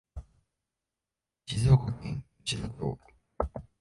[1.45, 2.97] 静岡県吉田町